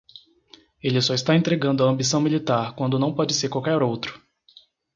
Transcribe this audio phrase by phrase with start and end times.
[0.81, 4.19] Ele só está entregando a ambição militar quando não pode ser qualquer outro.